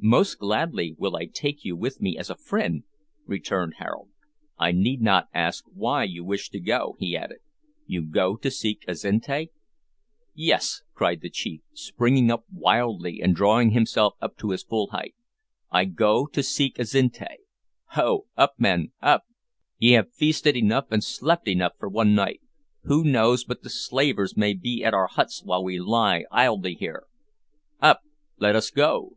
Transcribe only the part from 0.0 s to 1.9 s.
"Most gladly will I take you